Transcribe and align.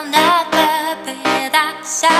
world 0.00 0.06
will 0.06 0.10
never 0.10 1.04
be 1.04 2.19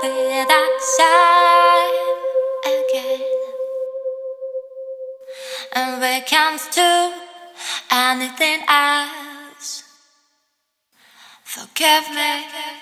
that 0.00 0.72
same 0.96 2.20
again. 2.74 3.42
And 5.74 6.00
when 6.00 6.22
it 6.22 6.26
comes 6.28 6.68
to 6.68 7.12
anything 7.90 8.62
else. 8.68 9.84
Forgive 11.44 12.08
me. 12.10 12.81